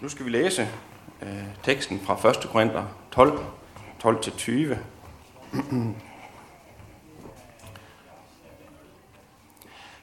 [0.00, 0.68] Nu skal vi læse
[1.22, 2.36] øh, teksten fra 1.
[2.52, 3.40] Korinther 12,
[4.04, 4.74] 12-20.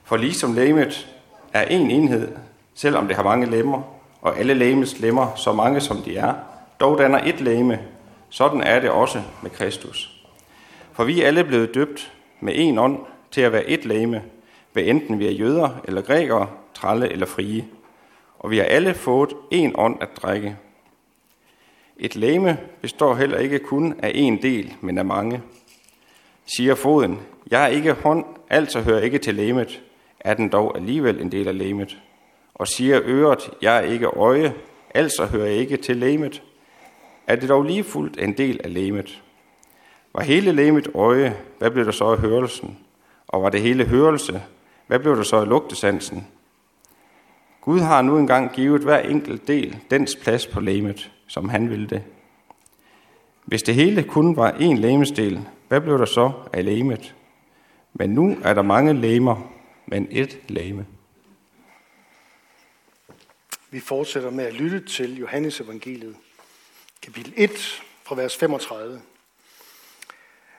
[0.04, 1.16] For ligesom lægemet
[1.54, 2.36] er en enhed,
[2.74, 3.82] selvom det har mange lemmer,
[4.22, 6.34] og alle lægemets lemmer, så mange som de er,
[6.80, 7.80] dog danner et lægeme,
[8.30, 10.24] sådan er det også med Kristus.
[10.94, 13.00] For vi er alle blevet døbt med en ånd
[13.32, 14.24] til at være et lægeme,
[14.74, 17.66] hvad enten vi er jøder eller grækere, tralle eller frie.
[18.40, 20.58] Og vi har alle fået en ånd at drikke.
[21.98, 25.42] Et læme består heller ikke kun af en del, men af mange.
[26.58, 27.20] Siger foden,
[27.52, 29.84] jeg er ikke hånd, altså hører ikke til læmet,
[30.20, 31.98] er den dog alligevel en del af læmet.
[32.54, 34.54] Og siger øret, jeg er ikke øje,
[34.94, 36.44] altså hører jeg ikke til læmet,
[37.28, 39.24] er det dog lige fuldt en del af læmet.
[40.14, 42.78] Var hele læmet øje, hvad blev der så af hørelsen?
[43.28, 44.42] Og var det hele hørelse,
[44.88, 46.28] hvad blev der så af lugtesansen?
[47.68, 51.88] Gud har nu engang givet hver enkelt del dens plads på læmet, som han ville
[51.88, 52.04] det.
[53.46, 57.16] Hvis det hele kun var én lægemesdel, hvad blev der så af lægemet?
[57.94, 59.54] Men nu er der mange læmer,
[59.86, 60.86] men et læme.
[63.72, 66.16] Vi fortsætter med at lytte til Johannes evangeliet,
[67.02, 69.02] kapitel 1, fra vers 35.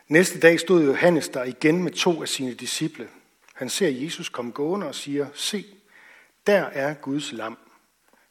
[0.09, 3.09] Næste dag stod Johannes der igen med to af sine disciple.
[3.55, 5.65] Han ser Jesus komme gående og siger, se,
[6.49, 7.59] der er Guds lam.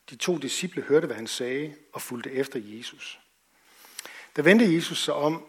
[0.09, 3.19] De to disciple hørte, hvad han sagde, og fulgte efter Jesus.
[4.35, 5.45] Da vendte Jesus sig om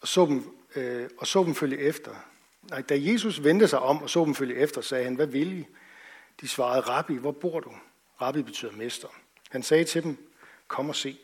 [0.00, 2.14] og så dem, øh, og så dem følge efter.
[2.62, 5.58] Nej, da Jesus vendte sig om og så dem følge efter, sagde han, hvad vil
[5.58, 5.66] I?
[6.40, 7.72] De svarede, Rabbi, hvor bor du?
[8.20, 9.08] Rabbi betyder mester.
[9.50, 10.30] Han sagde til dem,
[10.68, 11.18] kom og se.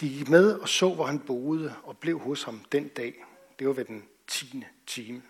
[0.00, 3.24] De gik med og så, hvor han boede, og blev hos ham den dag.
[3.58, 5.22] Det var ved den tiende time.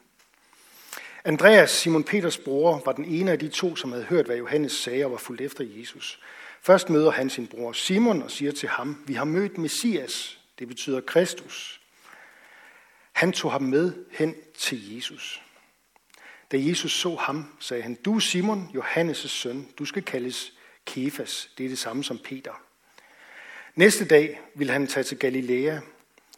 [1.27, 4.73] Andreas, Simon Peters bror, var den ene af de to, som havde hørt, hvad Johannes
[4.73, 6.21] sagde og var fuldt efter Jesus.
[6.63, 10.69] Først møder han sin bror Simon og siger til ham, vi har mødt Messias, det
[10.69, 11.81] betyder Kristus.
[13.13, 15.43] Han tog ham med hen til Jesus.
[16.53, 20.53] Da Jesus så ham, sagde han, du Simon, Johannes' søn, du skal kaldes
[20.87, 22.63] Kefas, det er det samme som Peter.
[23.75, 25.79] Næste dag vil han tage til Galilea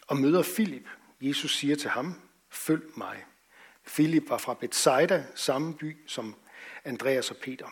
[0.06, 0.88] og møder Filip.
[1.20, 2.15] Jesus siger til ham,
[2.50, 3.25] følg mig.
[3.88, 6.34] Philip var fra Bethsaida, samme by som
[6.84, 7.66] Andreas og Peter.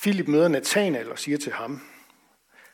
[0.00, 1.80] Philip møder Nathanael og siger til ham,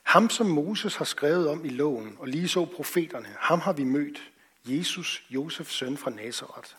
[0.02, 3.84] ham som Moses har skrevet om i loven, og lige så profeterne, ham har vi
[3.84, 4.30] mødt,
[4.64, 6.70] Jesus, Josefs søn fra Nazareth.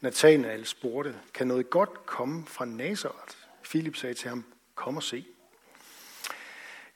[0.00, 3.36] Nathanael spurgte, kan noget godt komme fra Nazareth?
[3.64, 4.44] Philip sagde til ham,
[4.74, 5.26] kom og se.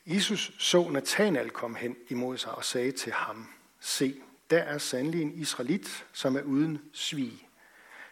[0.06, 3.46] Jesus så Nathanael komme hen imod sig og sagde til ham,
[3.80, 7.48] se, der er sandelig en israelit, som er uden svig.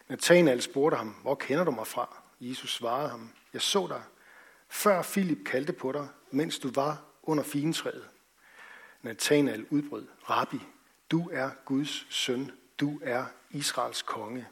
[0.07, 2.23] Nathanael spurgte ham, hvor kender du mig fra?
[2.41, 4.01] Jesus svarede ham, jeg så dig,
[4.69, 8.07] før Filip kaldte på dig, mens du var under fintræet.
[9.01, 10.59] Nathanael udbrød, Rabbi,
[11.11, 14.47] du er Guds søn, du er Israels konge.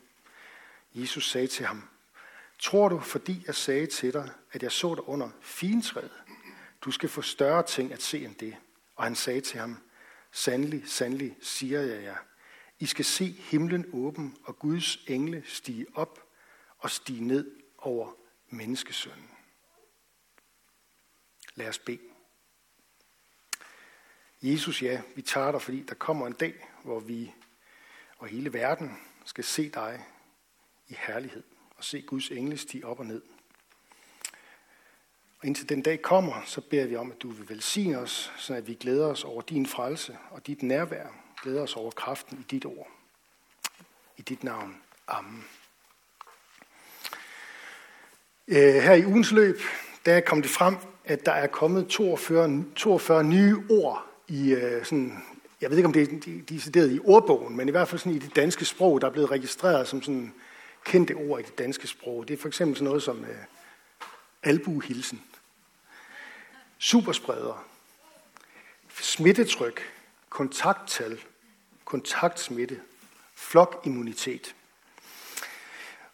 [0.93, 1.83] Jesus sagde til ham,
[2.59, 6.11] tror du, fordi jeg sagde til dig, at jeg så dig under fintræet?
[6.81, 8.55] Du skal få større ting at se end det.
[8.95, 9.77] Og han sagde til ham,
[10.37, 12.17] Sandelig, sandelig, siger jeg jer.
[12.79, 16.19] I skal se himlen åben og Guds engle stige op
[16.77, 18.13] og stige ned over
[18.49, 19.29] menneskesønnen.
[21.55, 21.99] Lad os bede.
[24.41, 27.33] Jesus, ja, vi tager dig, fordi der kommer en dag, hvor vi
[28.17, 30.05] og hele verden skal se dig
[30.87, 33.21] i herlighed og se Guds engle stige op og ned.
[35.39, 38.53] Og indtil den dag kommer, så beder vi om, at du vil velsigne os, så
[38.53, 41.05] at vi glæder os over din frelse og dit nærvær.
[41.43, 42.87] Glæder os over kraften i dit ord.
[44.17, 44.75] I dit navn.
[45.07, 45.45] Amen.
[48.47, 49.59] Øh, her i ugens løb,
[50.05, 55.23] der kom det frem, at der er kommet 42, 42 nye ord i øh, sådan,
[55.61, 58.19] jeg ved ikke om det er decideret i ordbogen, men i hvert fald sådan i
[58.19, 60.33] det danske sprog, der er blevet registreret som sådan
[60.85, 62.27] kendte ord i det danske sprog.
[62.27, 63.35] Det er for eksempel sådan noget som øh,
[64.43, 65.21] albuhilsen,
[66.77, 67.65] superspreder,
[69.01, 69.81] smittetryk,
[70.29, 71.19] kontakttal,
[71.85, 72.81] kontaktsmitte,
[73.35, 74.55] flokimmunitet.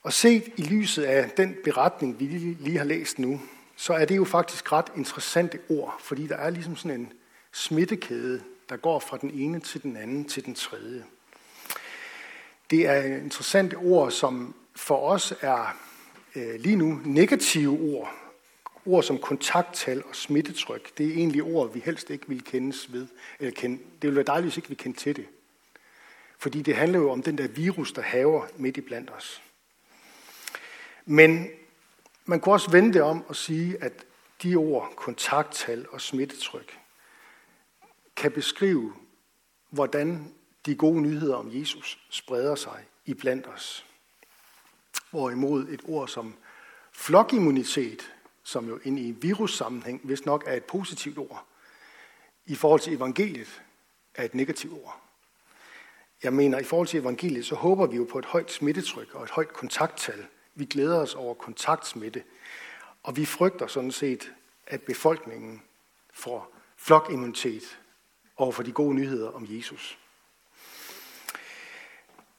[0.03, 2.25] Og set i lyset af den beretning, vi
[2.59, 3.41] lige har læst nu,
[3.75, 7.13] så er det jo faktisk ret interessante ord, fordi der er ligesom sådan en
[7.51, 11.05] smittekæde, der går fra den ene til den anden til den tredje.
[12.69, 15.77] Det er interessante ord, som for os er
[16.35, 18.22] øh, lige nu negative ord.
[18.85, 23.07] Ord som kontakttal og smittetryk, det er egentlig ord, vi helst ikke vil kendes ved.
[23.39, 23.77] Eller kende.
[23.77, 25.27] Det ville være dejligt, hvis ikke vi kendte til det.
[26.37, 29.41] Fordi det handler jo om den der virus, der haver midt i blandt os.
[31.05, 31.47] Men
[32.25, 34.05] man kunne også vende det om og sige, at
[34.43, 36.77] de ord, kontakttal og smittetryk,
[38.15, 38.93] kan beskrive,
[39.69, 40.33] hvordan
[40.65, 43.85] de gode nyheder om Jesus spreder sig i blandt os.
[45.11, 46.35] Hvorimod et ord som
[46.91, 48.13] flokimmunitet,
[48.43, 51.45] som jo ind i virussammenhæng hvis nok er et positivt ord,
[52.45, 53.61] i forhold til evangeliet
[54.15, 55.01] er et negativt ord.
[56.23, 59.23] Jeg mener, i forhold til evangeliet, så håber vi jo på et højt smittetryk og
[59.23, 60.25] et højt kontakttal.
[60.55, 62.23] Vi glæder os over kontaktsmitte,
[63.03, 64.31] og vi frygter sådan set,
[64.67, 65.61] at befolkningen
[66.13, 67.79] får flokimmunitet
[68.37, 69.97] over for de gode nyheder om Jesus.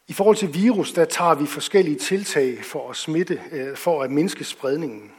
[0.08, 4.10] I forhold til virus, der tager vi forskellige tiltag for at smitte, øh, for at
[4.10, 5.12] mindske spredningen.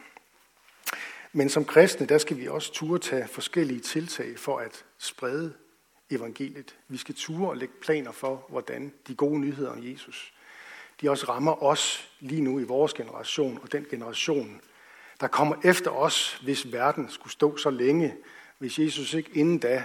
[1.36, 5.54] Men som kristne, der skal vi også ture tage forskellige tiltag for at sprede
[6.10, 6.76] evangeliet.
[6.88, 10.34] Vi skal ture og lægge planer for, hvordan de gode nyheder om Jesus,
[11.00, 14.60] de også rammer os lige nu i vores generation og den generation,
[15.20, 18.16] der kommer efter os, hvis verden skulle stå så længe,
[18.58, 19.84] hvis Jesus ikke inden da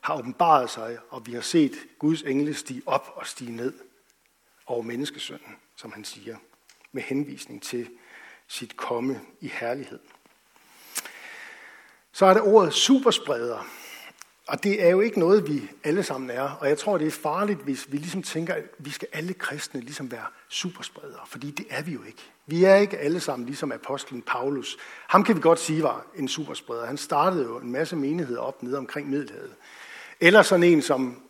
[0.00, 3.72] har åbenbaret sig, og vi har set Guds engle stige op og stige ned
[4.66, 6.36] over menneskesønnen, som han siger,
[6.92, 7.90] med henvisning til
[8.46, 9.98] sit komme i herlighed.
[12.18, 13.66] Så er det ordet superspreder.
[14.48, 16.50] Og det er jo ikke noget, vi alle sammen er.
[16.60, 19.80] Og jeg tror, det er farligt, hvis vi ligesom tænker, at vi skal alle kristne
[19.80, 21.20] ligesom være superspredere.
[21.26, 22.22] Fordi det er vi jo ikke.
[22.46, 24.76] Vi er ikke alle sammen ligesom apostlen Paulus.
[25.06, 26.86] Ham kan vi godt sige var en superspreder.
[26.86, 29.54] Han startede jo en masse menigheder op nede omkring Middelhavet.
[30.20, 31.22] Eller sådan en, som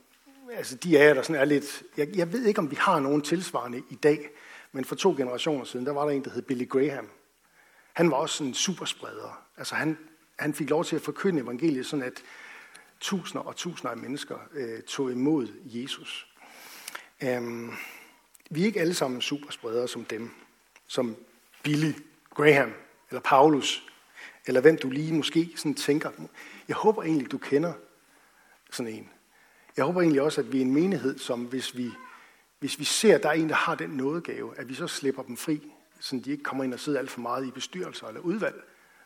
[0.56, 1.82] altså de af jer, der sådan er lidt...
[1.96, 4.28] Jeg, jeg ved ikke, om vi har nogen tilsvarende i dag,
[4.72, 7.08] men for to generationer siden, der var der en, der hed Billy Graham.
[7.92, 9.42] Han var også en superspreder.
[9.56, 9.98] Altså han,
[10.38, 12.22] han fik lov til at forkynde evangeliet, sådan at
[13.00, 16.26] tusinder og tusinder af mennesker øh, tog imod Jesus.
[17.22, 17.72] Øhm,
[18.50, 20.30] vi er ikke alle sammen superspredere som dem,
[20.86, 21.16] som
[21.62, 21.92] Billy
[22.34, 22.72] Graham,
[23.10, 23.88] eller Paulus,
[24.46, 26.10] eller hvem du lige måske sådan tænker.
[26.68, 27.72] Jeg håber egentlig, du kender
[28.70, 29.10] sådan en.
[29.76, 31.90] Jeg håber egentlig også, at vi er en menighed, som hvis vi,
[32.58, 35.22] hvis vi ser, at der er en, der har den nådegave, at vi så slipper
[35.22, 38.20] dem fri, så de ikke kommer ind og sidder alt for meget i bestyrelser eller
[38.20, 38.62] udvalg,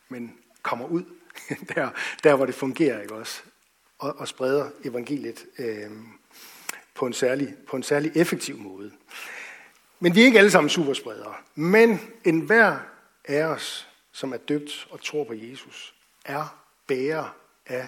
[0.09, 1.03] men kommer ud
[1.75, 1.89] der,
[2.23, 3.41] der hvor det fungerer, ikke også?
[3.99, 5.91] Og, og spreder evangeliet øh,
[6.93, 8.91] på, en særlig, på en særlig effektiv måde.
[9.99, 11.35] Men vi er ikke alle sammen superspredere.
[11.55, 12.79] Men enhver
[13.25, 15.95] af os, som er døbt og tror på Jesus,
[16.25, 17.35] er bærer
[17.65, 17.87] af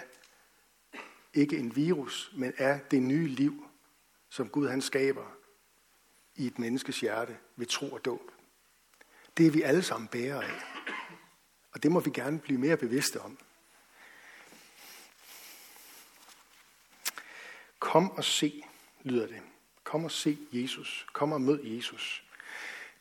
[1.34, 3.66] ikke en virus, men af det nye liv,
[4.30, 5.26] som Gud han skaber
[6.36, 8.32] i et menneskes hjerte ved tro og dåb.
[9.38, 10.75] Det er vi alle sammen bærer af.
[11.76, 13.38] Og det må vi gerne blive mere bevidste om.
[17.80, 18.64] Kom og se,
[19.04, 19.42] lyder det.
[19.84, 21.06] Kom og se Jesus.
[21.14, 22.24] Kom og mød Jesus.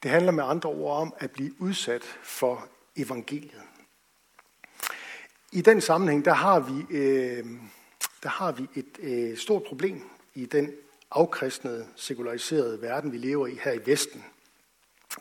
[0.03, 3.62] Det handler med andre ord om at blive udsat for evangeliet.
[5.53, 7.47] I den sammenhæng, der har vi, øh,
[8.23, 10.73] der har vi et øh, stort problem i den
[11.11, 14.25] afkristnede, sekulariserede verden, vi lever i her i Vesten.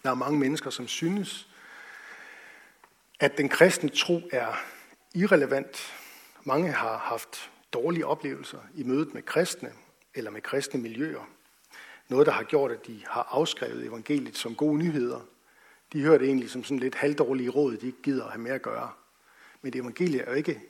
[0.04, 1.48] Der er mange mennesker, som synes,
[3.24, 4.64] at den kristne tro er
[5.16, 5.94] irrelevant.
[6.44, 9.72] Mange har haft dårlige oplevelser i mødet med kristne
[10.16, 11.30] eller med kristne miljøer.
[12.10, 15.20] Noget, der har gjort, at de har afskrevet evangeliet som gode nyheder.
[15.94, 18.54] De hører det egentlig som sådan lidt halvdårlige råd, de ikke gider at have mere
[18.54, 18.92] at gøre.
[19.62, 20.62] Men det evangeliet er jo ikke,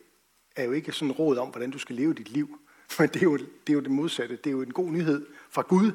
[0.55, 2.59] er jo ikke sådan råd om, hvordan du skal leve dit liv.
[2.99, 4.35] Men det er, jo, det er jo det modsatte.
[4.35, 5.91] Det er jo en god nyhed fra Gud,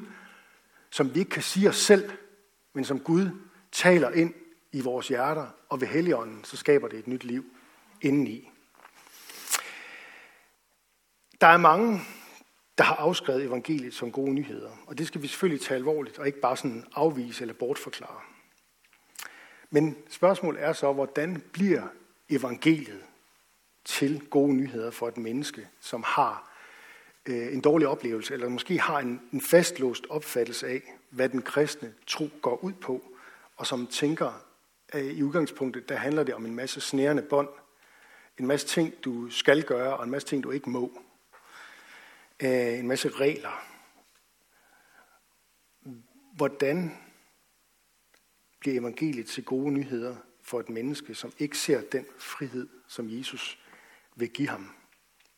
[0.89, 2.11] som vi ikke kan sige os selv,
[2.73, 3.29] men som Gud
[3.71, 4.33] taler ind
[4.71, 7.45] i vores hjerter, og ved Helligånden, så skaber det et nyt liv
[8.01, 8.49] indeni.
[11.41, 12.01] Der er mange,
[12.77, 16.27] der har afskrevet evangeliet som gode nyheder, og det skal vi selvfølgelig tage alvorligt, og
[16.27, 18.21] ikke bare sådan afvise eller bortforklare.
[19.69, 21.87] Men spørgsmålet er så, hvordan bliver
[22.29, 23.03] evangeliet
[23.85, 26.51] til gode nyheder for et menneske, som har
[27.25, 31.93] øh, en dårlig oplevelse, eller måske har en, en fastlåst opfattelse af, hvad den kristne
[32.07, 33.03] tro går ud på,
[33.57, 34.45] og som tænker,
[34.93, 37.49] i udgangspunktet, der handler det om en masse snærende bånd,
[38.39, 41.01] en masse ting, du skal gøre, og en masse ting, du ikke må.
[42.39, 43.65] Øh, en masse regler.
[46.35, 46.97] Hvordan
[48.59, 53.59] bliver evangeliet til gode nyheder for et menneske, som ikke ser den frihed, som Jesus
[54.15, 54.75] vil give ham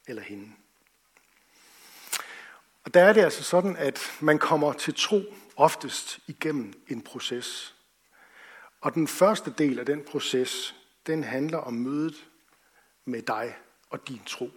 [0.08, 0.52] eller hende?
[2.84, 5.22] Og der er det altså sådan, at man kommer til tro
[5.56, 7.76] oftest igennem en proces.
[8.82, 10.76] Og den første del af den proces,
[11.08, 12.30] den handler om mødet
[13.06, 13.58] med dig
[13.90, 14.50] og din tro.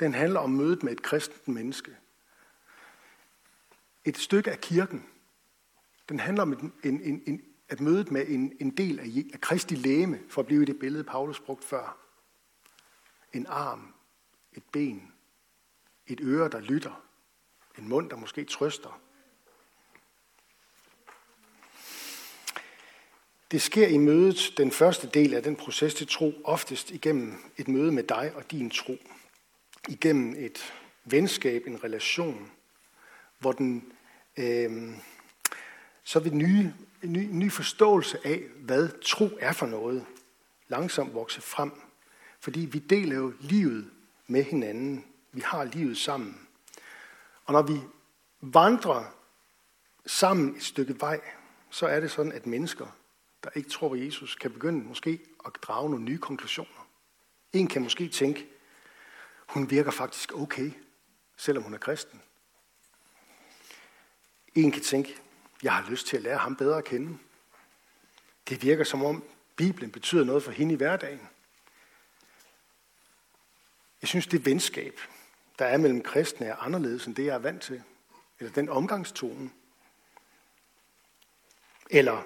[0.00, 1.96] Den handler om mødet med et kristent menneske.
[4.04, 5.06] Et stykke af kirken.
[6.08, 9.40] Den handler om en, en, en, en, at mødet med en, en del af, af
[9.40, 11.98] Kristi læme, for at blive i det billede, Paulus brugte før.
[13.32, 13.94] en arm,
[14.52, 15.12] et ben,
[16.06, 17.04] et øre, der lytter,
[17.78, 19.00] en mund, der måske trøster.
[23.50, 27.68] Det sker i mødet, den første del af den proces til tro, oftest igennem et
[27.68, 28.96] møde med dig og din tro.
[29.88, 30.74] Igennem et
[31.04, 32.50] venskab, en relation,
[33.38, 33.92] hvor den,
[34.36, 34.92] øh,
[36.04, 40.04] så vil nye, en ny, ny forståelse af, hvad tro er for noget,
[40.68, 41.72] langsomt vokse frem.
[42.40, 43.90] Fordi vi deler jo livet
[44.26, 45.04] med hinanden.
[45.32, 46.48] Vi har livet sammen.
[47.44, 47.80] Og når vi
[48.40, 49.14] vandrer
[50.06, 51.20] sammen et stykke vej,
[51.70, 52.86] så er det sådan, at mennesker,
[53.44, 56.88] der ikke tror på Jesus, kan begynde måske at drage nogle nye konklusioner.
[57.52, 58.48] En kan måske tænke,
[59.48, 60.72] hun virker faktisk okay,
[61.36, 62.22] selvom hun er kristen.
[64.54, 65.16] En kan tænke,
[65.62, 67.18] jeg har lyst til at lære ham bedre at kende.
[68.48, 69.24] Det virker som om
[69.56, 71.28] Bibelen betyder noget for hende i hverdagen.
[74.02, 75.00] Jeg synes, det venskab,
[75.58, 77.82] der er mellem kristne, er anderledes end det, jeg er vant til.
[78.38, 79.50] Eller den omgangstone.
[81.90, 82.22] Eller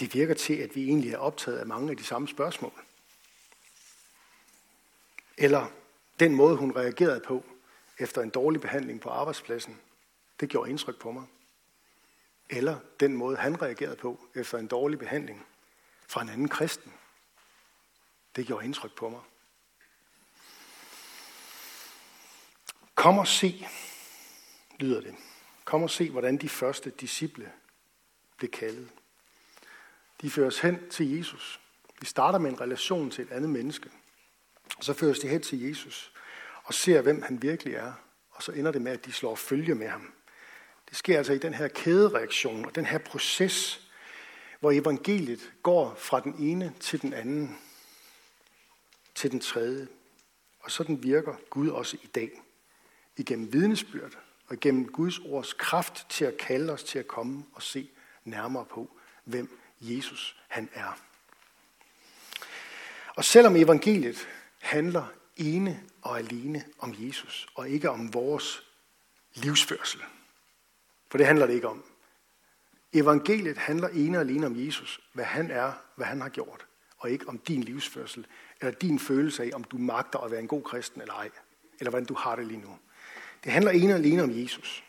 [0.00, 2.72] det virker til, at vi egentlig er optaget af mange af de samme spørgsmål.
[5.38, 5.66] Eller
[6.20, 7.44] den måde, hun reagerede på
[7.98, 9.80] efter en dårlig behandling på arbejdspladsen,
[10.40, 11.24] det gjorde indtryk på mig.
[12.50, 15.46] Eller den måde, han reagerede på efter en dårlig behandling
[16.06, 16.92] fra en anden kristen,
[18.36, 19.20] det gjorde indtryk på mig.
[22.94, 23.66] Kom og se,
[24.78, 25.14] lyder det.
[25.64, 27.52] Kom og se, hvordan de første disciple
[28.36, 28.88] blev kaldet.
[30.20, 31.60] De føres hen til Jesus.
[32.00, 33.90] De starter med en relation til et andet menneske.
[34.78, 36.12] Og så føres de hen til Jesus
[36.64, 37.92] og ser, hvem han virkelig er.
[38.30, 40.12] Og så ender det med, at de slår følge med ham.
[40.88, 43.88] Det sker altså i den her kædereaktion og den her proces,
[44.60, 47.58] hvor evangeliet går fra den ene til den anden,
[49.14, 49.88] til den tredje.
[50.60, 52.42] Og sådan virker Gud også i dag
[53.16, 54.18] igennem vidnesbyrd
[54.48, 57.90] og igennem Guds ords kraft til at kalde os til at komme og se
[58.24, 58.90] nærmere på,
[59.24, 60.98] hvem Jesus han er.
[63.16, 64.28] Og selvom evangeliet
[64.58, 65.06] handler
[65.36, 68.62] ene og alene om Jesus, og ikke om vores
[69.34, 70.00] livsførsel,
[71.10, 71.84] for det handler det ikke om.
[72.92, 76.66] Evangeliet handler ene og alene om Jesus, hvad han er, hvad han har gjort,
[76.98, 78.26] og ikke om din livsførsel,
[78.60, 81.30] eller din følelse af, om du magter at være en god kristen eller ej,
[81.78, 82.78] eller hvordan du har det lige nu.
[83.44, 84.84] Det handler ene og alene om Jesus.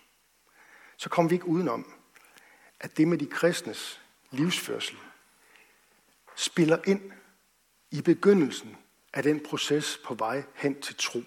[0.98, 1.94] Så kommer vi ikke udenom,
[2.80, 4.98] at det med de kristnes livsførsel
[6.36, 7.12] spiller ind
[7.92, 8.78] i begyndelsen
[9.14, 11.22] af den proces på vej hen til tro.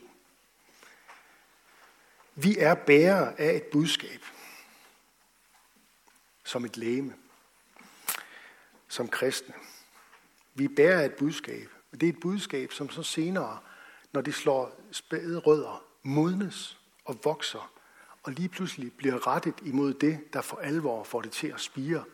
[2.34, 4.20] Vi er bærere af et budskab,
[6.44, 7.14] som et læme,
[8.88, 9.54] som kristne.
[10.54, 13.58] Vi bærer et budskab, og det er et budskab, som så senere,
[14.12, 17.72] når det slår spæde rødder, modnes og vokser,
[18.22, 22.04] og lige pludselig bliver rettet imod det, der for alvor får det til at spire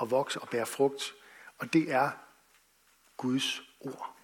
[0.00, 1.14] og vokse og bære frugt.
[1.58, 2.10] Og det er
[3.16, 4.16] Guds ord.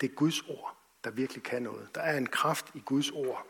[0.00, 1.94] Det er Guds ord, der virkelig kan noget.
[1.94, 3.46] Der er en kraft i Guds ord.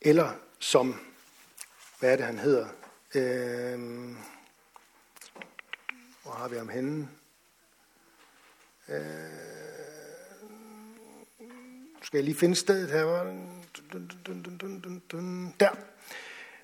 [0.00, 1.00] Eller som,
[1.98, 2.68] hvad er det han hedder?
[3.14, 3.78] Øh,
[6.22, 7.08] hvor har vi ham henne?
[8.88, 9.62] Øh,
[12.02, 13.04] skal jeg lige finde stedet her?
[15.60, 15.76] Der.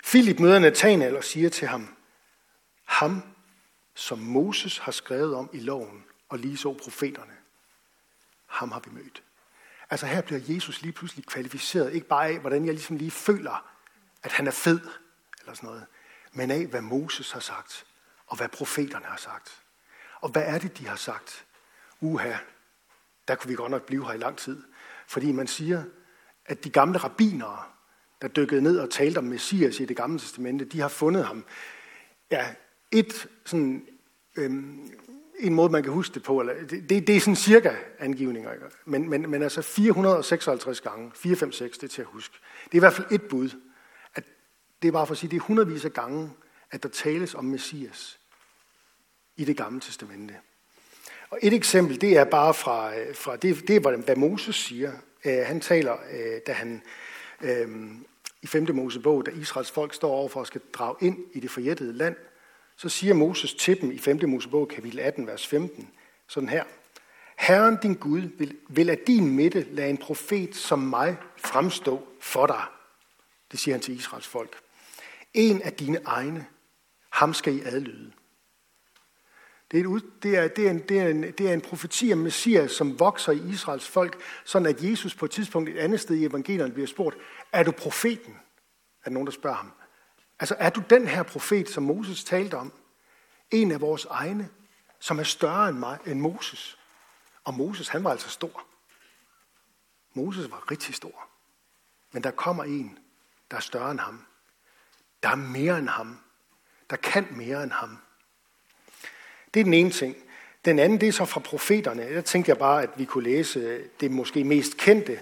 [0.03, 1.95] Philip møder Nathanael og siger til ham,
[2.85, 3.23] ham,
[3.95, 7.33] som Moses har skrevet om i loven, og lige så profeterne,
[8.45, 9.23] ham har vi mødt.
[9.89, 13.69] Altså her bliver Jesus lige pludselig kvalificeret, ikke bare af, hvordan jeg ligesom lige føler,
[14.23, 14.79] at han er fed,
[15.39, 15.85] eller sådan noget,
[16.31, 17.85] men af, hvad Moses har sagt,
[18.27, 19.63] og hvad profeterne har sagt.
[20.21, 21.45] Og hvad er det, de har sagt?
[21.99, 22.33] Uha,
[23.27, 24.63] der kunne vi godt nok blive her i lang tid.
[25.07, 25.83] Fordi man siger,
[26.45, 27.63] at de gamle rabbinere,
[28.21, 31.45] der dykkede ned og talte om Messias i det gamle testamente, de har fundet ham.
[32.31, 32.45] Ja,
[32.91, 33.87] et sådan,
[34.37, 34.91] øhm,
[35.39, 38.53] en måde, man kan huske det på, eller det, det, det er sådan cirka angivninger,
[38.53, 38.65] ikke?
[38.85, 42.35] Men, men, men altså 456 gange, 456, det er til at huske.
[42.65, 43.49] Det er i hvert fald et bud.
[44.15, 44.23] At
[44.81, 46.31] det er bare for at sige, det er hundredvis af gange,
[46.71, 48.19] at der tales om Messias
[49.37, 50.35] i det gamle testamente.
[51.29, 54.91] Og et eksempel, det er bare fra, øh, fra det, det er, hvad Moses siger.
[55.25, 56.81] Uh, han taler, uh, da han
[57.41, 57.69] uh,
[58.41, 58.75] i 5.
[58.75, 62.15] Mosebog, da Israels folk står over for at skal drage ind i det forjættede land,
[62.75, 64.29] så siger Moses til dem i 5.
[64.29, 65.89] Mosebog, kapitel 18, vers 15,
[66.27, 66.63] sådan her.
[67.37, 72.47] Herren din Gud vil, vil af din midte lade en profet som mig fremstå for
[72.47, 72.63] dig.
[73.51, 74.57] Det siger han til Israels folk.
[75.33, 76.45] En af dine egne,
[77.09, 78.11] ham skal I adlyde.
[79.71, 82.13] Det er, et, det, er, det, er en, det, er en, det er en profeti
[82.13, 85.99] om Messias, som vokser i Israels folk, sådan at Jesus på et tidspunkt et andet
[85.99, 87.17] sted i evangelierne bliver spurgt,
[87.51, 88.33] er du profeten?
[89.03, 89.71] Er der nogen, der spørger ham.
[90.39, 92.73] Altså, er du den her profet, som Moses talte om?
[93.51, 94.49] En af vores egne,
[94.99, 96.77] som er større end, mig, end Moses.
[97.43, 98.65] Og Moses, han var altså stor.
[100.13, 101.29] Moses var rigtig stor.
[102.11, 102.99] Men der kommer en,
[103.51, 104.25] der er større end ham.
[105.23, 106.19] Der er mere end ham.
[106.89, 107.97] Der kan mere end ham.
[109.53, 110.15] Det er den ene ting.
[110.65, 112.03] Den anden, det er så fra profeterne.
[112.03, 115.19] Jeg tænkte jeg bare, at vi kunne læse øh, det måske mest kendte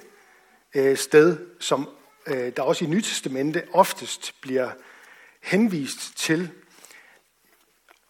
[0.75, 1.89] øh, sted, som
[2.27, 4.69] øh, der også i Nytestamentet oftest bliver
[5.43, 6.50] henvist til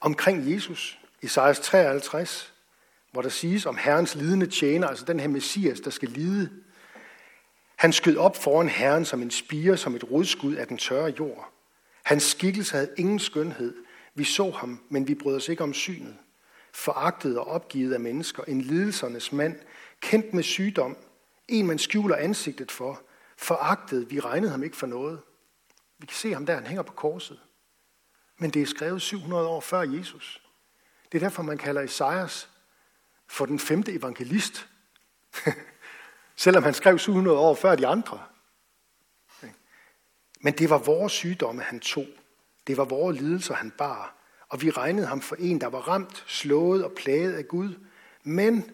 [0.02, 1.00] omkring Jesus.
[1.22, 2.54] Isaias 53,
[3.12, 6.50] hvor der siges om Herrens lidende tjener, altså den her Messias, der skal lide.
[7.76, 11.54] Han skød op foran Herren som en spire, som et rodskud af den tørre jord.
[12.04, 13.74] Hans skikkelse havde ingen skønhed.
[14.18, 16.18] Vi så ham, men vi brød os ikke om synet.
[16.74, 19.60] Foragtet og opgivet af mennesker, en lidelsernes mand,
[20.02, 20.98] kendt med sygdom,
[21.48, 23.02] en man skjuler ansigtet for,
[23.38, 25.20] foragtet, vi regnede ham ikke for noget.
[25.98, 27.40] Vi kan se ham der, han hænger på korset.
[28.38, 30.42] Men det er skrevet 700 år før Jesus.
[31.12, 32.50] Det er derfor, man kalder Esajas
[33.28, 34.68] for den femte evangelist.
[36.36, 38.24] Selvom han skrev 700 år før de andre.
[40.40, 42.08] Men det var vores sygdomme, han tog.
[42.68, 44.14] Det var vores lidelser, han bar.
[44.50, 47.76] Og vi regnede ham for en, der var ramt, slået og plaget af Gud.
[48.24, 48.72] Men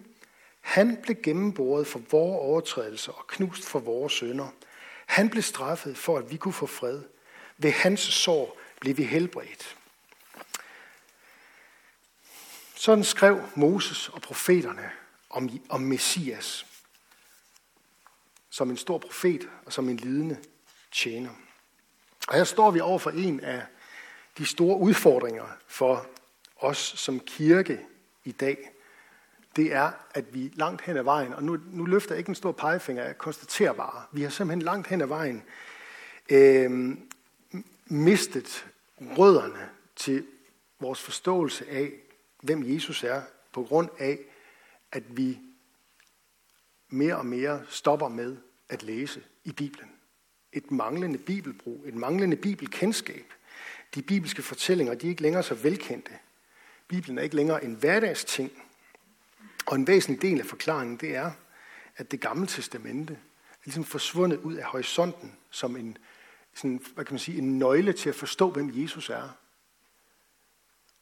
[0.62, 4.48] han blev gennemboret for vores overtrædelser og knust for vores sønder.
[5.06, 7.02] Han blev straffet for, at vi kunne få fred.
[7.58, 9.78] Ved hans sår blev vi helbredt.
[12.76, 14.92] Sådan skrev Moses og profeterne
[15.30, 16.66] om, om Messias
[18.54, 20.38] som en stor profet og som en lidende
[20.92, 21.30] tjener.
[22.28, 23.62] Og her står vi over for en af
[24.38, 26.08] de store udfordringer for
[26.58, 27.80] os som kirke
[28.24, 28.70] i dag.
[29.56, 32.36] Det er, at vi langt hen ad vejen, og nu, nu løfter jeg ikke en
[32.36, 35.44] stor pegefinger, jeg konstaterer bare, vi har simpelthen langt hen ad vejen
[36.30, 36.98] øh,
[37.86, 38.66] mistet
[39.02, 40.26] rødderne til
[40.80, 41.92] vores forståelse af,
[42.42, 43.22] hvem Jesus er,
[43.54, 44.20] på grund af,
[44.92, 45.40] at vi
[46.90, 48.38] mere og mere stopper med
[48.70, 49.90] at læse i Bibelen.
[50.54, 53.26] Et manglende bibelbrug, et manglende bibelkendskab.
[53.96, 56.12] De bibelske fortællinger, de er ikke længere så velkendte.
[56.88, 58.52] Bibelen er ikke længere en hverdagsting.
[59.66, 61.32] Og en væsentlig del af forklaringen, det er,
[61.98, 65.98] at det gamle testamente er ligesom forsvundet ud af horisonten som en,
[66.54, 69.30] sådan, hvad kan man sige, en nøgle til at forstå, hvem Jesus er.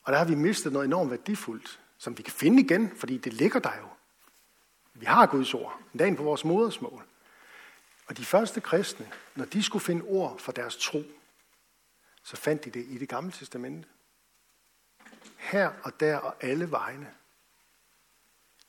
[0.04, 3.34] Og der har vi mistet noget enormt værdifuldt, som vi kan finde igen, fordi det
[3.34, 3.88] ligger der jo.
[4.94, 7.04] Vi har Guds ord, dagen på vores modersmål.
[8.08, 11.04] Og de første kristne, når de skulle finde ord for deres tro,
[12.24, 13.88] så fandt de det i det gamle testamente.
[15.38, 17.14] Her og der og alle vegne.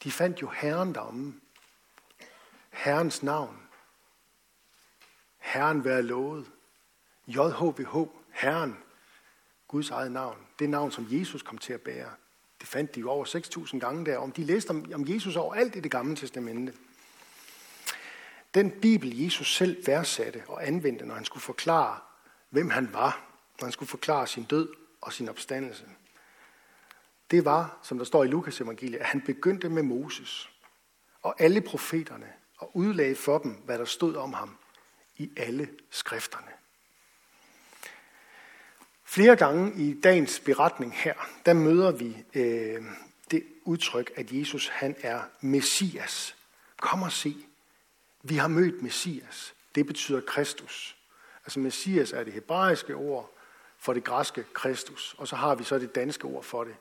[0.05, 1.41] De fandt jo Herren deromme.
[2.71, 3.69] Herrens navn.
[5.39, 6.51] Herren være lovet.
[7.27, 8.79] JHVH, Herren,
[9.69, 10.39] Guds eget navn.
[10.59, 12.11] Det navn, som Jesus kom til at bære.
[12.61, 14.19] Det fandt de jo over 6.000 gange der.
[14.19, 16.75] Om de læste om, om Jesus overalt i det gamle testamente.
[18.55, 21.99] Den bibel, Jesus selv værdsatte og anvendte, når han skulle forklare,
[22.51, 23.32] hvem han var,
[23.63, 24.69] når han skulle forklare sin død
[25.01, 25.85] og sin opstandelse,
[27.31, 30.51] det var, som der står i Lukas evangeliet, at han begyndte med Moses
[31.23, 34.57] og alle profeterne og udlagde for dem, hvad der stod om ham
[35.17, 36.51] i alle skrifterne.
[39.05, 41.15] Flere gange i dagens beretning her,
[41.47, 42.83] der møder vi øh,
[43.31, 46.37] det udtryk, at Jesus han er Messias.
[46.77, 47.37] Kom og se,
[48.23, 49.55] vi har mødt Messias.
[49.75, 50.97] Det betyder Kristus.
[51.45, 53.33] Altså Messias er det hebraiske ord
[53.83, 56.77] for det græske Kristus, og så har vi så det danske ord for det.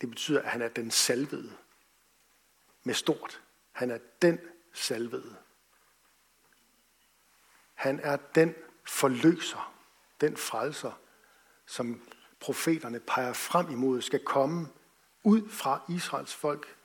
[0.00, 1.56] Det betyder, at han er den salvede.
[2.82, 3.42] Med stort.
[3.72, 4.38] Han er den
[4.72, 5.36] salvede.
[7.74, 8.54] Han er den
[8.84, 9.74] forløser,
[10.20, 10.92] den frelser,
[11.66, 14.68] som profeterne peger frem imod, skal komme
[15.22, 16.76] ud fra Israels folk,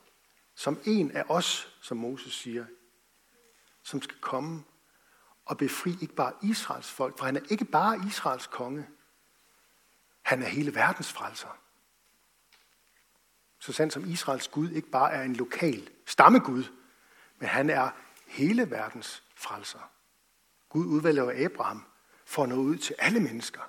[0.56, 2.66] som en af os, som Moses siger,
[3.84, 4.64] som skal komme
[5.46, 8.88] og befri ikke bare Israels folk, for han er ikke bare Israels konge.
[10.30, 11.60] Han er hele verdens frelser.
[13.60, 16.64] Så sandt som Israels Gud ikke bare er en lokal stammegud,
[17.40, 17.90] men han er
[18.28, 19.92] hele verdens frelser.
[20.70, 21.86] Gud udvælger Abraham
[22.26, 23.62] for at nå ud til alle mennesker.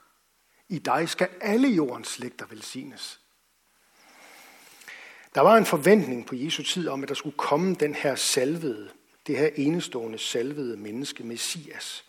[0.68, 3.20] I dig skal alle jordens slægter velsignes.
[5.34, 8.92] Der var en forventning på Jesu tid om, at der skulle komme den her salvede,
[9.26, 12.04] det her enestående salvede menneske, Messias.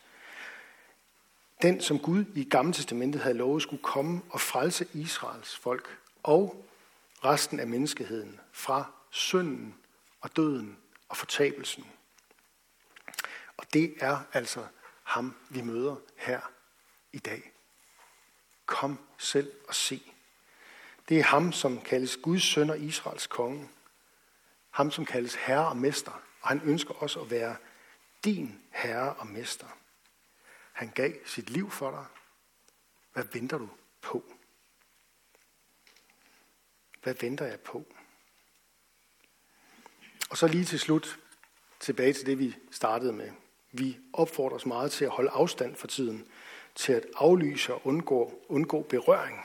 [1.62, 6.65] Den, som Gud i Gamle Testamentet havde lovet, skulle komme og frelse Israels folk og
[7.24, 9.76] resten af menneskeheden fra synden
[10.21, 10.78] og døden
[11.10, 11.86] og fortabelsen.
[13.58, 14.65] Og det er altså
[15.04, 16.39] ham, vi møder her
[17.13, 17.52] i dag.
[18.65, 20.02] Kom selv og se.
[21.10, 23.69] Det er ham, som kaldes Guds søn og Israels konge.
[24.69, 26.21] Ham, som kaldes herre og mester.
[26.41, 27.56] Og han ønsker også at være
[28.24, 29.67] din herre og mester.
[30.82, 32.06] Han gav sit liv for dig.
[33.13, 33.70] Hvad venter du
[34.02, 34.24] på?
[37.04, 37.86] Hvad venter jeg på?
[40.30, 41.20] Og så lige til slut,
[41.80, 43.32] tilbage til det, vi startede med.
[43.72, 46.28] Vi opfordres meget til at holde afstand for tiden,
[46.76, 49.39] til at aflyse og undgå, undgå berøring.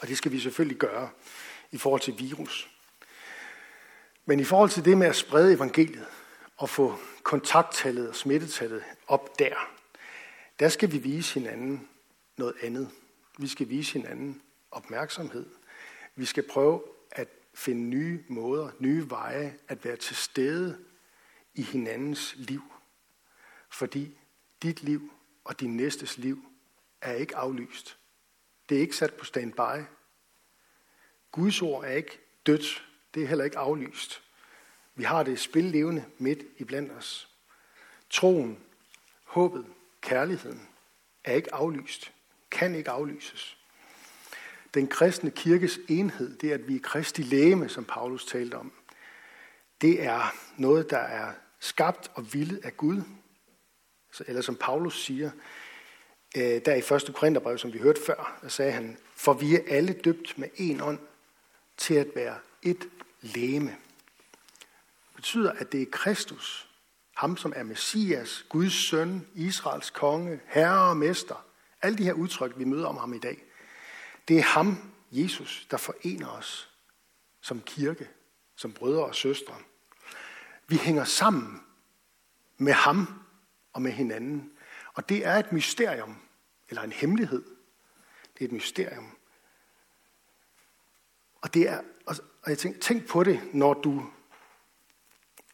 [0.00, 1.10] Og det skal vi selvfølgelig gøre
[1.70, 2.70] i forhold til virus.
[4.24, 6.06] Men i forhold til det med at sprede evangeliet
[6.56, 9.77] og få kontakttallet og smittetallet op der,
[10.58, 11.88] der skal vi vise hinanden
[12.36, 12.90] noget andet.
[13.38, 15.46] Vi skal vise hinanden opmærksomhed.
[16.16, 20.78] Vi skal prøve at finde nye måder, nye veje at være til stede
[21.54, 22.62] i hinandens liv.
[23.68, 24.18] Fordi
[24.62, 25.12] dit liv
[25.44, 26.44] og din næstes liv
[27.00, 27.98] er ikke aflyst.
[28.68, 29.84] Det er ikke sat på standby.
[31.32, 32.88] Guds ord er ikke dødt.
[33.14, 34.22] Det er heller ikke aflyst.
[34.94, 37.28] Vi har det spillevende midt i blandt os.
[38.10, 38.58] Troen,
[39.24, 39.66] håbet,
[40.00, 40.68] kærligheden
[41.24, 42.12] er ikke aflyst.
[42.50, 43.58] Kan ikke aflyses.
[44.74, 48.72] Den kristne kirkes enhed, det er, at vi er kristi læme, som Paulus talte om.
[49.80, 53.02] Det er noget, der er skabt og villet af Gud.
[54.26, 55.30] Eller som Paulus siger,
[56.36, 57.14] øh, der i 1.
[57.14, 60.80] Korintherbrev, som vi hørte før, der sagde han, for vi er alle døbt med en
[60.80, 60.98] ånd
[61.76, 62.88] til at være et
[63.20, 63.70] læme.
[63.70, 66.67] Det betyder, at det er Kristus,
[67.18, 71.44] ham som er Messias, Guds søn, Israels konge, herre og mester.
[71.82, 73.44] Alle de her udtryk, vi møder om ham i dag,
[74.28, 76.70] det er ham, Jesus, der forener os
[77.40, 78.08] som kirke,
[78.56, 79.54] som brødre og søstre.
[80.66, 81.60] Vi hænger sammen
[82.58, 83.24] med ham
[83.72, 84.52] og med hinanden.
[84.94, 86.16] Og det er et mysterium,
[86.68, 87.44] eller en hemmelighed.
[88.34, 89.16] Det er et mysterium.
[91.40, 94.10] Og det er, og jeg tænk, tænk på det, når du,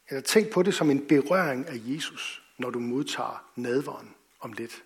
[0.08, 4.84] eller tænk på det som en berøring af Jesus, når du modtager nadvåren om lidt.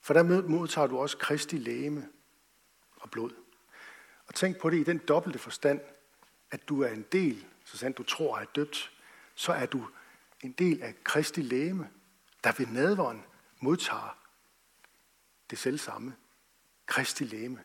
[0.00, 2.08] For der modtager du også Kristi læme
[2.96, 3.30] og blod.
[4.26, 5.80] Og tænk på det i den dobbelte forstand,
[6.50, 8.90] at du er en del, så sandt du tror er døbt,
[9.34, 9.86] så er du
[10.40, 11.90] en del af Kristi læme,
[12.44, 13.24] der ved nadvåren
[13.60, 14.18] modtager
[15.50, 16.14] det selv samme.
[16.86, 17.58] Kristi læme.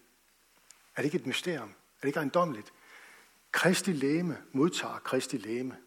[0.95, 1.69] Er det ikke et mysterium?
[1.69, 2.73] Er det ikke ejendommeligt?
[3.53, 5.77] Kristi læme modtager Kristi læme.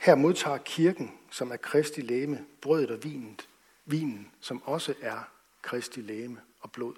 [0.00, 3.48] Her modtager kirken, som er Kristi læme, brødet og vinet,
[3.84, 5.20] vinen, som også er
[5.62, 6.94] Kristi læme og blod,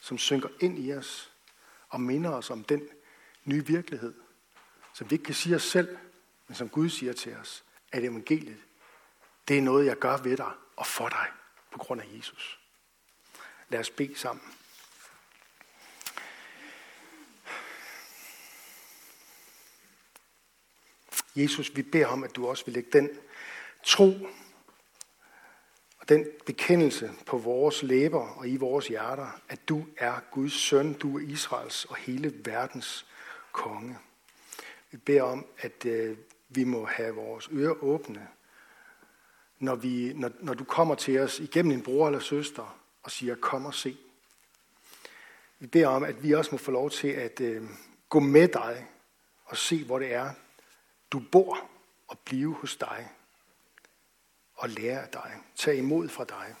[0.00, 1.32] som synker ind i os
[1.88, 2.88] og minder os om den
[3.44, 4.14] nye virkelighed,
[4.94, 5.98] som vi ikke kan sige os selv,
[6.48, 8.62] men som Gud siger til os, at evangeliet,
[9.48, 11.26] det er noget, jeg gør ved dig og for dig
[11.70, 12.60] på grund af Jesus.
[13.68, 14.44] Lad os bede sammen.
[21.36, 23.10] Jesus, vi beder om, at du også vil lægge den
[23.84, 24.12] tro
[25.98, 30.92] og den bekendelse på vores læber og i vores hjerter, at du er Guds søn,
[30.92, 33.06] du er Israels og hele verdens
[33.52, 33.98] konge.
[34.90, 36.16] Vi beder om, at øh,
[36.48, 38.28] vi må have vores ører åbne,
[39.58, 43.34] når, vi, når, når du kommer til os igennem en bror eller søster og siger,
[43.34, 43.96] kom og se.
[45.58, 47.62] Vi beder om, at vi også må få lov til at øh,
[48.08, 48.86] gå med dig
[49.44, 50.30] og se, hvor det er,
[51.16, 51.68] du bor
[52.08, 53.10] og blive hos dig
[54.54, 55.36] og lære af dig.
[55.56, 56.54] Tag imod fra dig.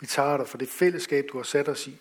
[0.00, 1.98] Vi tager dig for det fællesskab, du har sat os i.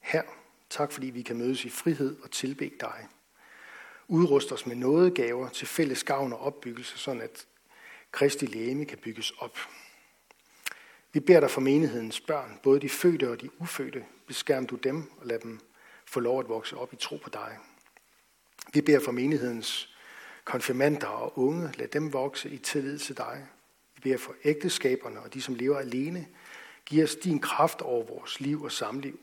[0.00, 0.22] Her,
[0.70, 3.08] tak fordi vi kan mødes i frihed og tilbe dig.
[4.08, 7.46] Udrust os med nådegaver til fælles gavn og opbyggelse, sådan at
[8.12, 9.58] Kristi læme kan bygges op.
[11.12, 14.04] Vi beder dig for menighedens børn, både de fødte og de ufødte.
[14.26, 15.60] Beskærm du dem og lad dem
[16.06, 17.58] få lov at vokse op i tro på dig.
[18.74, 19.96] Vi beder for menighedens
[20.44, 23.46] konfirmander og unge, lad dem vokse i tillid til dig.
[23.94, 26.26] Vi beder for ægteskaberne og de, som lever alene.
[26.86, 29.20] Giv os din kraft over vores liv og samliv.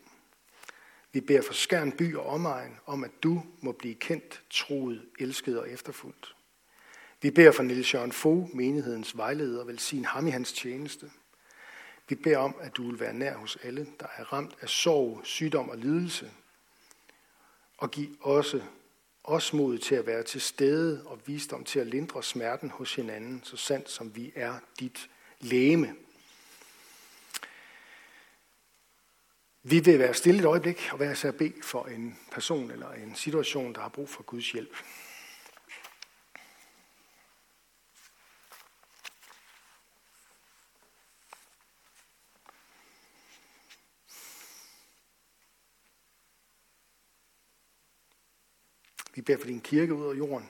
[1.11, 5.59] Vi beder for Skærn by og omegn om, at du må blive kendt, troet, elsket
[5.59, 6.35] og efterfuldt.
[7.21, 11.11] Vi beder for Niels Jørgen Fogh, menighedens vejleder, velsign ham i hans tjeneste.
[12.09, 15.21] Vi beder om, at du vil være nær hos alle, der er ramt af sorg,
[15.23, 16.31] sygdom og lidelse.
[17.77, 18.61] Og giv også
[19.27, 23.41] os mod til at være til stede og visdom til at lindre smerten hos hinanden,
[23.43, 25.09] så sandt som vi er dit
[25.39, 25.95] læme.
[29.63, 33.15] Vi vil være stille et øjeblik og være så bede for en person eller en
[33.15, 34.75] situation, der har brug for Guds hjælp.
[49.27, 50.49] Beder for din kirke ud af jorden.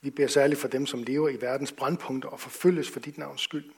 [0.00, 3.40] Vi beder særligt for dem, som lever i verdens brandpunkter og forfølges for dit navns
[3.40, 3.72] skyld.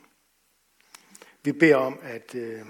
[1.42, 2.60] Vi beder om, at øh,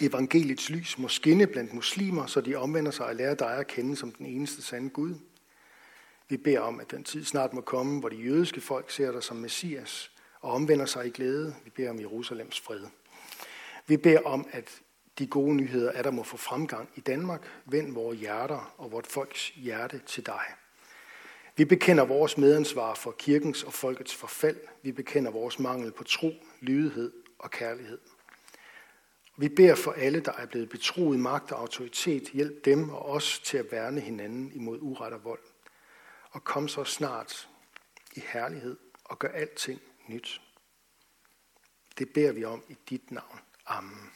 [0.00, 3.96] evangeliets lys må skinne blandt muslimer, så de omvender sig og lærer dig at kende
[3.96, 5.14] som den eneste sande Gud.
[6.28, 9.22] Vi beder om, at den tid snart må komme, hvor de jødiske folk ser dig
[9.22, 11.54] som Messias og omvender sig i glæde.
[11.64, 12.80] Vi beder om Jerusalems fred.
[13.86, 14.82] Vi beder om, at
[15.18, 17.62] de gode nyheder er, der må få fremgang i Danmark.
[17.64, 20.44] Vend vores hjerter og vort folks hjerte til dig.
[21.56, 24.56] Vi bekender vores medansvar for kirkens og folkets forfald.
[24.82, 27.98] Vi bekender vores mangel på tro, lydighed og kærlighed.
[29.36, 32.28] Vi beder for alle, der er blevet betroet magt og autoritet.
[32.28, 35.42] Hjælp dem og os til at værne hinanden imod uret og vold.
[36.30, 37.48] Og kom så snart
[38.16, 40.40] i herlighed og gør alting nyt.
[41.98, 43.40] Det beder vi om i dit navn.
[43.66, 44.15] Amen.